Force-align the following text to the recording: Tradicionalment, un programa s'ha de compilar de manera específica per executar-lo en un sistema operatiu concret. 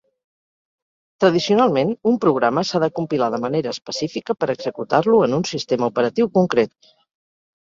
Tradicionalment, 1.23 1.91
un 2.13 2.17
programa 2.23 2.63
s'ha 2.69 2.81
de 2.85 2.89
compilar 3.01 3.29
de 3.35 3.41
manera 3.45 3.75
específica 3.77 4.37
per 4.41 4.49
executar-lo 4.55 5.21
en 5.27 5.37
un 5.41 5.47
sistema 5.53 5.91
operatiu 5.95 6.33
concret. 6.41 6.77